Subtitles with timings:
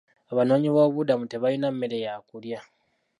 [0.31, 2.59] Abanoonyiboobubudamu tebalina mmere ya kulya.